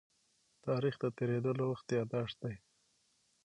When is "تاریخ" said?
0.65-0.95